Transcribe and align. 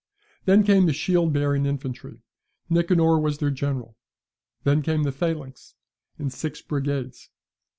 Then 0.45 0.63
came 0.63 0.87
the 0.87 0.93
shield 0.93 1.31
bearing 1.31 1.67
infantry: 1.67 2.23
Nicanor 2.71 3.19
was 3.19 3.37
their 3.37 3.51
general. 3.51 3.95
Then 4.63 4.81
came 4.81 5.03
the 5.03 5.11
phalanx, 5.11 5.75
in 6.17 6.31
six 6.31 6.59
brigades. 6.59 7.29